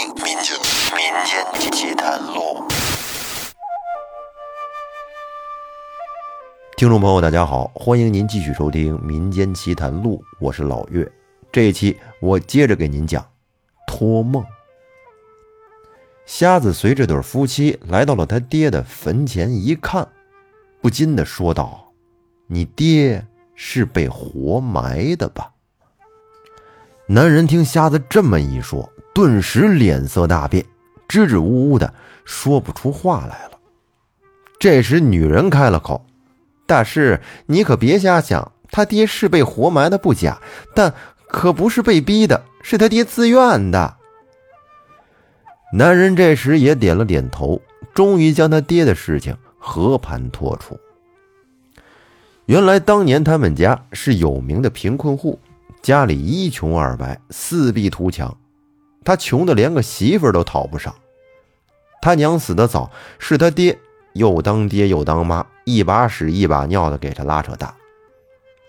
[0.00, 0.56] 民间
[0.96, 2.64] 民间奇谈录。
[6.74, 11.06] 听众朋友，大家好，欢迎您继续收听《民间奇谈录》，我是老岳。
[11.52, 13.22] 这一期我接着给您讲
[13.86, 14.42] 托梦。
[16.24, 20.08] 瞎子随这对夫妻来到了他爹的坟前，一看，
[20.80, 21.92] 不禁的说道
[22.48, 25.52] ：“你爹是被活埋的吧？”
[27.06, 28.90] 男人听瞎子这么一说，
[29.20, 30.64] 顿时脸色大变，
[31.06, 31.92] 支支吾吾的
[32.24, 33.58] 说不出话来了。
[34.58, 36.06] 这时，女人开了口。
[36.66, 40.40] 大师，你可别瞎想，他爹是被活埋的不假，
[40.74, 40.94] 但
[41.28, 43.94] 可不是被逼的，是他爹自愿的。
[45.74, 47.60] 男人这时也点了点头，
[47.92, 50.80] 终于将他爹的事情和盘托出。
[52.46, 55.38] 原来当年他们家是有名的贫困户，
[55.82, 58.34] 家里一穷二白，四壁图墙，
[59.04, 60.94] 他穷的连个媳妇都讨不上。
[62.02, 63.78] 他娘死的早，是他爹。
[64.14, 67.72] 又当爹又当妈，一把屎一把尿的给他拉扯大。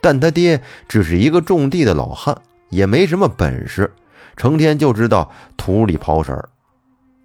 [0.00, 3.92] 但他爹只是一个种地的老汉，也没什么本事，
[4.36, 6.48] 成天就知道土里刨食儿。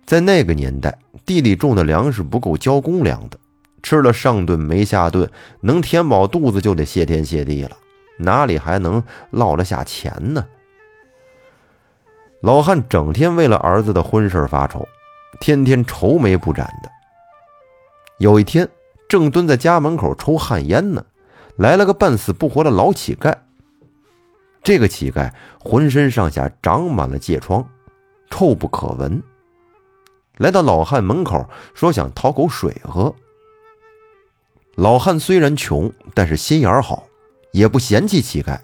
[0.05, 3.39] 在那个年代，地里种的粮食不够交公粮的，
[3.81, 5.29] 吃了上顿没下顿，
[5.61, 7.71] 能填饱肚子就得谢天谢地了，
[8.17, 10.45] 哪里还能落得下钱呢？
[12.41, 14.87] 老汉整天为了儿子的婚事发愁，
[15.39, 16.89] 天天愁眉不展的。
[18.17, 18.67] 有一天，
[19.07, 21.05] 正蹲在家门口抽旱烟呢，
[21.55, 23.35] 来了个半死不活的老乞丐。
[24.63, 27.63] 这个乞丐浑身上下长满了疥疮，
[28.31, 29.21] 臭不可闻。
[30.37, 33.13] 来到老汉门口，说想讨口水喝。
[34.75, 37.05] 老汉虽然穷，但是心眼好，
[37.51, 38.57] 也不嫌弃乞丐，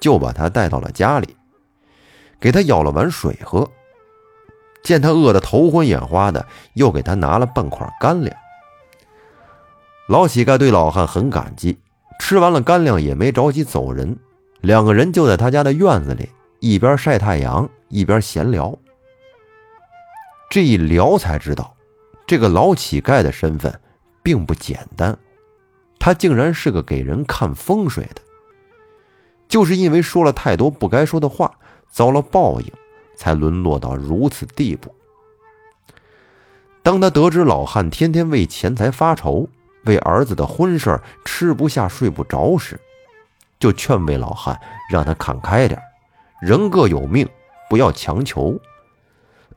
[0.00, 1.36] 就把他带到了家里，
[2.44, 3.66] 给他舀了碗水喝。
[4.82, 8.36] 见他饿得头昏眼花的，又给他拿了半块干粮。
[10.10, 11.78] 老乞丐对老汉很感激，
[12.20, 14.18] 吃完了干粮也没着急走人，
[14.60, 16.28] 两个人就在他家的院子里
[16.60, 18.76] 一边晒太阳一边闲聊。
[20.50, 21.74] 这一聊才知道，
[22.26, 23.80] 这个老乞丐的身份
[24.22, 25.16] 并不简单，
[25.98, 28.20] 他竟然是个给人看风水的。
[29.48, 31.50] 就是因为说了太多不该说的话，
[31.94, 32.72] 遭了报应，
[33.14, 34.92] 才沦落到如此地步。
[36.82, 39.48] 当他得知老汉天天为钱财发愁，
[39.84, 42.80] 为儿子的婚事吃不下睡不着时，
[43.60, 44.60] 就劝慰老汉，
[44.90, 45.80] 让他看开点
[46.40, 47.28] 人各有命，
[47.70, 48.58] 不要强求。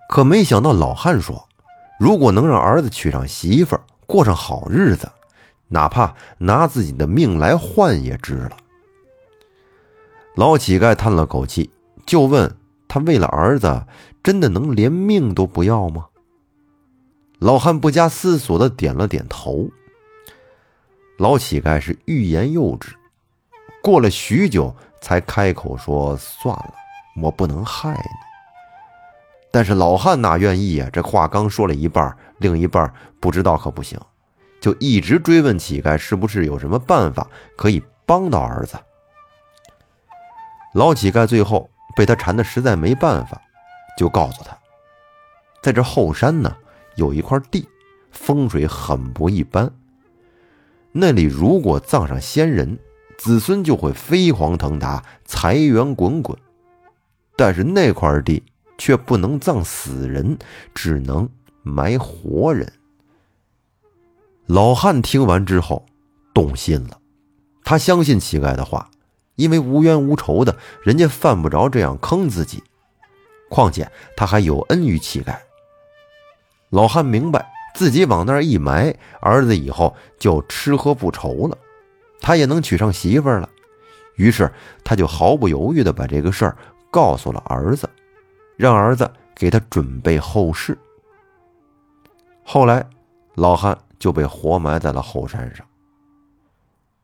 [0.07, 1.49] 可没想到老汉说，
[1.99, 5.11] 如果能让儿子娶上媳妇，过上好日子，
[5.69, 8.51] 哪怕拿自己的命来换也值了。
[10.35, 11.71] 老乞丐叹了口气，
[12.07, 12.57] 就问
[12.88, 13.85] 他：为了儿子，
[14.23, 16.07] 真的能连命都不要吗？
[17.38, 19.69] 老汉不加思索的点了点头。
[21.19, 22.96] 老乞丐是欲言又止，
[23.84, 26.73] 过了许久才开口说：“算了，
[27.22, 28.09] 我不能害你。”
[29.51, 30.90] 但是老汉哪愿意呀？
[30.94, 34.00] 这话刚说了一半，另一半不知道可不行，
[34.62, 38.78] 就一直追问乞丐是不是有什么办法可以帮到儿子。
[40.73, 43.41] 老乞丐最后被他缠的实在没办法，
[43.97, 44.56] 就告诉他，
[45.63, 46.56] 在这后山呢
[46.96, 47.68] 有一块地，
[48.12, 49.74] 风水很不一般。
[50.91, 52.78] 那里如果葬上先人，
[53.18, 56.38] 子孙就会飞黄腾达，财源滚滚。
[57.35, 58.44] 但是那块地
[58.78, 60.38] 却不能葬死人，
[60.75, 61.28] 只能
[61.64, 62.72] 埋活人。
[64.46, 65.84] 老汉听完之后
[66.31, 67.00] 动心了，
[67.64, 68.91] 他相信乞丐的话，
[69.37, 70.53] 因为无冤无仇的，
[70.83, 72.61] 人家犯不着这样坑自己。
[73.49, 75.37] 况且他还有恩于乞丐。
[76.69, 77.53] 老汉明白。
[77.75, 81.55] 自己往那儿一埋，儿子以后就吃喝不愁了，
[82.19, 83.47] 他也能娶上媳妇了。
[84.15, 84.51] 于是
[84.83, 86.57] 他就毫不犹豫地把这个事儿
[86.89, 87.87] 告诉了儿子，
[88.55, 90.75] 让儿子给他准备后事。
[92.43, 92.83] 后来，
[93.35, 95.63] 老汉就被活埋在了后山上。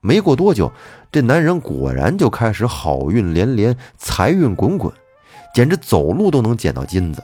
[0.03, 0.71] 没过多久，
[1.11, 4.94] 这男人果然就开始好运连连，财运滚滚，
[5.55, 7.23] 简直走路都能捡到金子。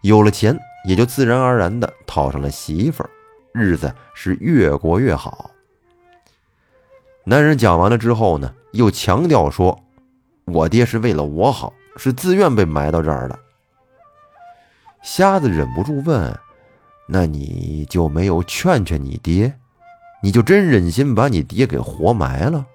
[0.00, 0.58] 有了钱。
[0.84, 3.10] 也就自然而然的讨上了媳妇儿，
[3.54, 5.52] 日子是越过越好。
[7.22, 9.80] 男人讲完了之后呢，又强调说
[10.44, 13.38] ：“我爹是为了我好，是自愿被埋到这儿的。”
[15.04, 16.36] 瞎子忍不住问
[17.06, 19.54] ：“那你就没有劝劝你爹？
[20.22, 22.66] 你就真忍心把你爹给活埋了？”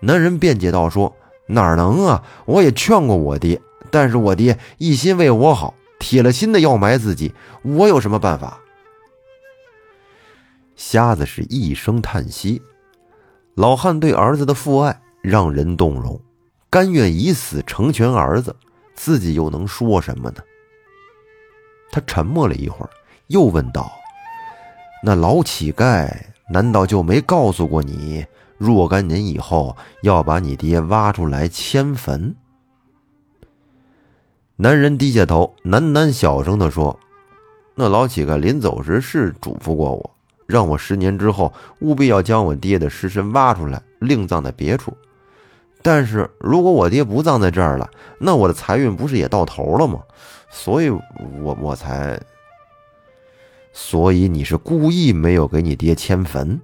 [0.00, 1.14] 男人辩解道：“说
[1.46, 2.24] 哪能啊？
[2.46, 3.60] 我也劝过我爹，
[3.90, 8.58] 但是我爹一心为我好，铁了心的要埋自己，我有什么办法？
[10.76, 12.62] 瞎子是一声叹息。
[13.54, 16.18] 老汉对儿子的父爱让人动容，
[16.70, 18.56] 甘愿以死成全儿子，
[18.94, 20.40] 自己又能说什么呢？
[21.92, 22.90] 他沉默了一会儿，
[23.26, 23.92] 又问道
[25.02, 26.10] ：“那老乞丐
[26.50, 28.26] 难道就没告诉过你，
[28.58, 32.34] 若干年以后要把你爹挖出来迁坟？”
[34.56, 36.98] 男人低下头，喃喃小声地说
[37.74, 40.10] ：“那老乞丐临走时是嘱咐过我，
[40.46, 41.50] 让我十年之后
[41.80, 44.94] 务必要将我爹的尸身挖出来，另葬在别处。
[45.80, 47.88] 但是如果我爹不葬在这儿了，
[48.18, 50.00] 那我的财运不是也到头了吗？
[50.50, 52.20] 所以，我我才……
[53.82, 56.60] 所以你是故意没有给你爹迁坟？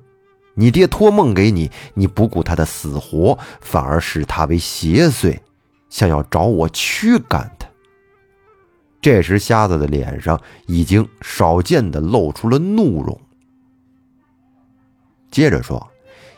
[0.55, 5.41] 你爹托梦给你，你不顾他的死活，反而视他为邪祟，
[5.89, 7.67] 想要找我驱赶他。”
[9.01, 13.19] 这时，瞎子的脸上已经少见的露出了怒容。
[15.31, 15.85] 接着说：“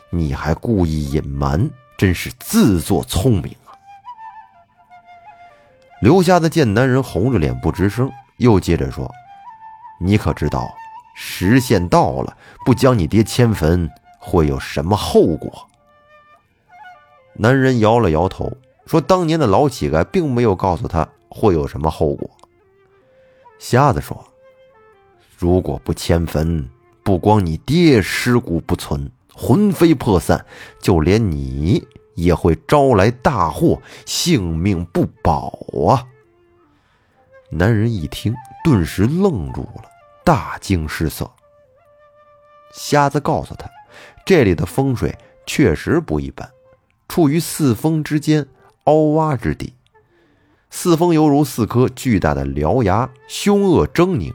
[0.09, 3.75] 你还故意隐瞒，真是自作聪明啊！”
[6.01, 9.13] 刘瞎子见男人红着脸不吱声，又接着说
[9.99, 10.73] ：“你可知道，
[11.15, 15.67] 时限到了，不将你爹迁坟会有什么后果？”
[17.35, 18.51] 男人摇了摇头，
[18.85, 22.29] 说：“当年的老乞丐并没有告诉他会有什么后果。”
[23.59, 24.25] 瞎子说
[25.37, 26.69] ：“如果不迁坟，
[27.03, 30.45] 不光你爹尸骨不存，魂飞魄散，
[30.81, 31.85] 就连你
[32.15, 35.53] 也会招来大祸，性命不保
[35.87, 36.07] 啊！”
[37.51, 39.89] 男人一听，顿时愣住了，
[40.23, 41.29] 大惊失色。
[42.71, 43.67] 瞎子告诉他
[44.23, 45.17] ：“这里的风水
[45.47, 46.47] 确实不一般，
[47.07, 48.47] 处于四峰之间，
[48.83, 49.73] 凹洼之地。”
[50.69, 54.31] 四峰犹如四颗巨大的獠牙，凶恶狰狞；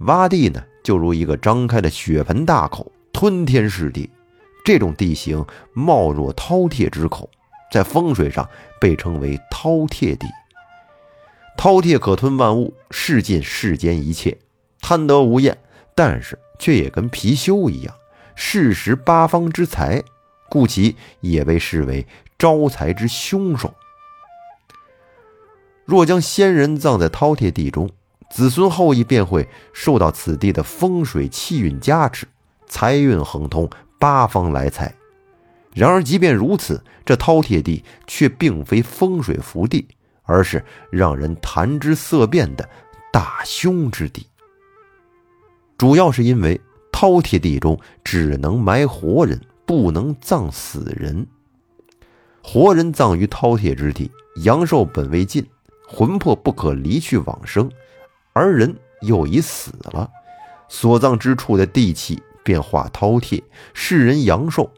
[0.00, 4.08] 洼地呢，就如一个张开的血盆大口，吞天噬地。
[4.64, 5.44] 这种地形
[5.74, 7.28] 貌若饕餮之口，
[7.70, 8.48] 在风水上
[8.80, 10.26] 被称为饕餮地。
[11.56, 14.38] 饕餮可吞万物，噬尽世间一切，
[14.80, 15.58] 贪得无厌，
[15.94, 17.94] 但是却也跟貔貅一样，
[18.34, 20.02] 嗜食八方之财，
[20.48, 22.06] 故其也被视为
[22.38, 23.74] 招财之凶手。
[25.84, 27.88] 若将先人葬在饕餮地中，
[28.30, 32.26] 子孙后裔便会受到此地的风水气运加持，
[32.66, 33.68] 财运亨通，
[33.98, 34.94] 八方来财。
[35.72, 39.86] 然而，即便如此，这饕餮地却并非风水福地，
[40.26, 42.68] 而是让人谈之色变的
[43.12, 44.26] 大凶之地。
[45.78, 46.60] 主要是因为
[46.92, 51.26] 饕餮地中只能埋活人，不能葬死人。
[52.42, 54.10] 活人葬于饕餮之地，
[54.42, 55.46] 阳寿本未尽。
[55.88, 57.70] 魂魄不可离去往生，
[58.32, 60.10] 而人又已死了，
[60.68, 63.40] 所葬之处的地气便化饕餮，
[63.72, 64.68] 世人阳寿，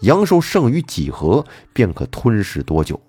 [0.00, 3.00] 阳寿剩余几何，便可吞噬多久。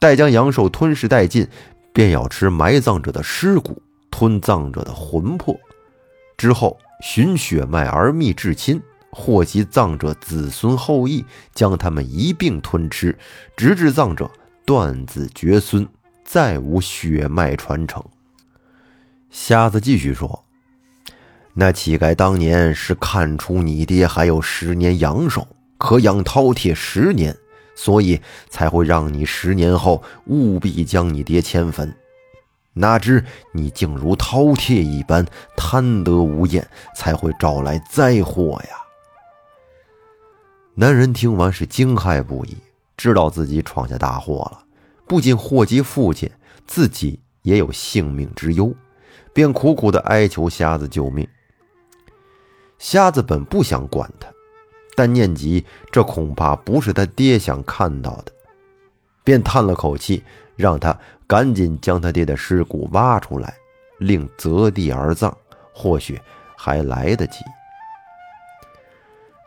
[0.00, 1.46] 待将阳寿吞噬殆尽，
[1.92, 3.80] 便要吃埋葬者的尸骨，
[4.10, 5.56] 吞葬者的魂魄，
[6.36, 11.24] 之后寻血脉而觅至亲，祸及葬者子孙后裔，
[11.54, 13.16] 将他们一并吞吃，
[13.56, 14.28] 直至葬者
[14.64, 15.86] 断子绝孙。
[16.22, 18.00] 再无血脉传承。
[19.30, 20.44] 瞎子继续说
[21.54, 25.44] ：“那乞丐当年是看出你爹还有十年阳寿，
[25.76, 27.36] 可养饕餮十年，
[27.82, 28.20] 所以
[28.50, 31.96] 才会让你十年后务必将你爹迁坟。
[32.74, 38.76] 哪知你竟如饕餮一般贪得无厌，才会招来灾祸呀！”
[40.76, 42.58] 男人听完是惊骇不已，
[42.98, 44.62] 知道自己闯下大祸了。
[45.06, 46.30] 不仅祸及父亲，
[46.66, 48.74] 自己也有性命之忧，
[49.32, 51.26] 便苦苦的哀求瞎子救命。
[52.78, 54.28] 瞎子本不想管他，
[54.96, 58.32] 但念及这恐怕不是他爹想看到的，
[59.24, 60.22] 便叹了口气，
[60.56, 63.54] 让他赶紧将他爹的尸骨挖出来，
[63.98, 65.32] 另择地而葬，
[65.72, 66.20] 或许
[66.56, 67.38] 还来得及。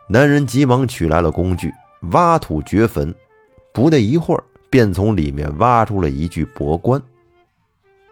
[0.08, 1.72] 男人急忙取来了工具，
[2.12, 3.14] 挖土掘坟，
[3.72, 4.44] 不得一会儿。
[4.70, 7.00] 便从里面挖出了一具薄棺，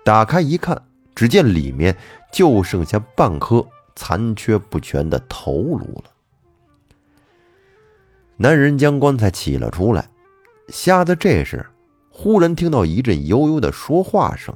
[0.05, 0.81] 打开一看，
[1.12, 1.97] 只见里面
[2.33, 6.12] 就剩下半颗残缺不全的头颅了。
[8.37, 10.09] 男人将棺材起了出来，
[10.69, 11.65] 瞎子这时
[12.11, 14.55] 忽然听到一阵悠悠的说话声，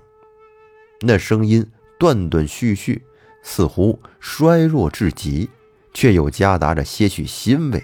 [1.00, 1.66] 那声音
[1.98, 3.04] 断断续续，
[3.42, 5.50] 似乎衰弱至极，
[5.94, 7.82] 却又夹杂着些许欣慰。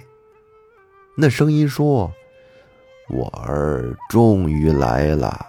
[1.16, 2.12] 那声音说。
[3.08, 5.46] 我儿终于来了，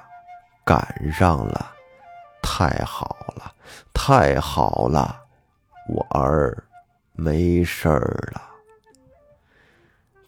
[0.65, 1.71] 赶上了，
[2.41, 3.53] 太好了，
[3.93, 5.17] 太好了，
[5.87, 6.61] 我儿
[7.13, 8.41] 没事儿了。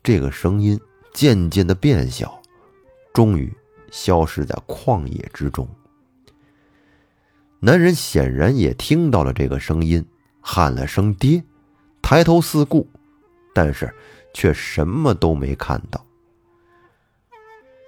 [0.06, 0.80] 这个声音
[1.16, 2.40] 渐渐的变小，
[3.12, 3.52] 终于
[3.90, 5.68] 消失在旷野之中。
[7.60, 10.06] 男人显然也听到了这个声音，
[10.42, 11.44] 喊了声“爹”，
[12.04, 12.88] 抬头四顾，
[13.52, 13.92] 但是
[14.32, 16.06] 却什么都没看到。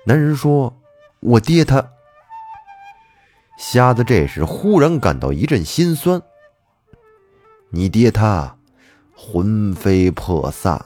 [0.04, 0.76] 男人说
[1.22, 1.88] ：“我爹他……”
[3.60, 6.20] 瞎子这时忽然感到一阵心酸。
[7.70, 8.58] 你爹他
[9.16, 10.84] 魂飞魄散。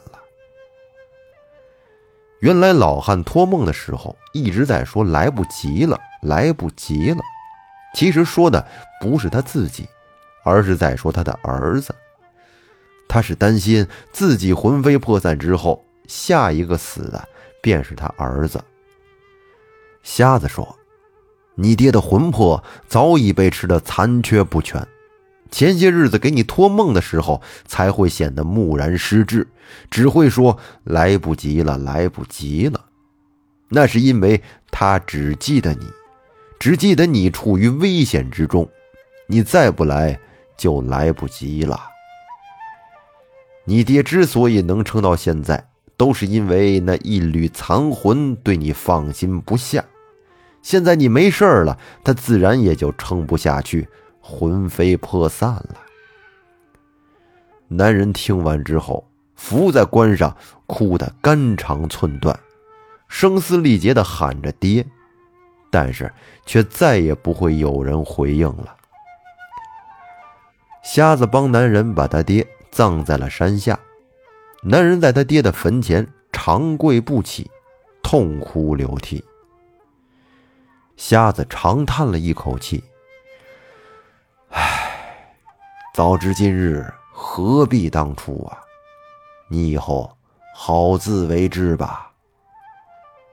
[2.42, 7.22] 原来老汉托梦的时候一直在说来不及了，来不及了。
[7.94, 8.66] 其实说的
[9.00, 9.88] 不是他自己，
[10.44, 11.94] 而是在说他的儿子。
[13.08, 17.24] 他是担心自己魂飞魄散之后，下一个死的
[17.62, 18.60] 便是他儿子。
[20.02, 20.76] 瞎子说
[21.54, 24.84] ：“你爹的魂魄早已被吃得残缺不全，
[25.52, 29.48] 前些日子给你托梦的时候才会显得木然失智，
[29.90, 32.86] 只会说来不及了，来不及了。
[33.70, 34.42] 那是因为
[34.72, 35.86] 他只记得你，
[36.58, 38.68] 只记得你处于危险之中，
[39.28, 40.20] 你再不来
[40.58, 41.80] 就来不及了。
[43.66, 45.64] 你爹之所以能撑到现在。”
[45.98, 49.86] 都是因为那一缕残魂对你放心不下，
[50.64, 53.88] 现在你没事了，他自然也就撑不下去，
[54.32, 55.76] 魂飞魄散了。
[57.68, 60.36] 男人听完之后，伏在棺上，
[60.66, 62.40] 哭得肝肠寸断，
[63.10, 64.86] 声嘶力竭地喊着“爹”，
[65.70, 66.12] 但是
[66.46, 68.78] 却再也不会有人回应了。
[70.84, 73.78] 瞎子帮男人把他爹葬在了山下。
[74.64, 77.50] 男人在他爹的坟前长跪不起，
[78.04, 79.24] 痛哭流涕。
[80.98, 82.84] 瞎子长叹了一口气
[85.94, 88.58] ：“早知今日，何必当初啊！
[89.50, 90.10] 你以后
[90.56, 92.12] 好自为之吧。”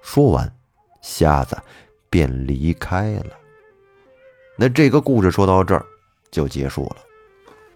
[0.03, 0.53] 说完，
[1.01, 1.57] 瞎子
[2.11, 3.37] 便离开了。
[4.57, 5.85] 那这个故事说到这儿
[6.31, 6.97] 就结束了。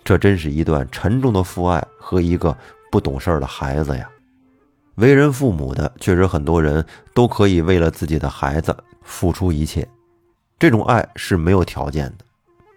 [0.02, 2.56] 这真是一段沉重的父爱和一个。
[2.90, 4.06] 不懂事儿的孩子呀，
[4.96, 6.84] 为人父母的确实很多人
[7.14, 9.88] 都可以为了自己的孩子付出一切，
[10.58, 12.24] 这种爱是没有条件的。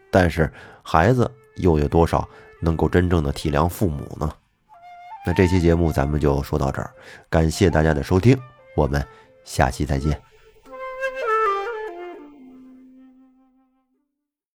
[0.10, 0.50] 但是
[0.82, 2.28] 孩子又有多少
[2.62, 4.32] 能够真正的体谅父母呢？
[5.26, 6.92] 那这期节目咱们就说到这儿，
[7.30, 8.38] 感谢大家的收听，
[8.76, 9.04] 我们
[9.44, 10.22] 下期再见。